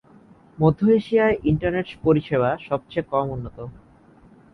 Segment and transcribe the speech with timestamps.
[0.57, 3.57] মধ্য এশিয়ায় ইন্টারনেট পরিষেবা সবচেয়ে কম উন্নত।